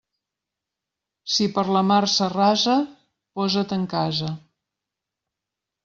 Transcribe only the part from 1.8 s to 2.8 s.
mar s'arrasa,